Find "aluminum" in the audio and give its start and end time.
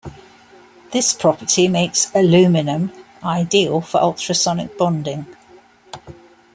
2.15-2.91